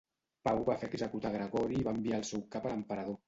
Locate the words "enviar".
1.99-2.19